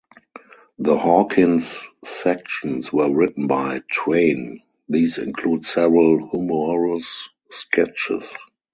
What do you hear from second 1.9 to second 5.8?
sections were written by Twain; these include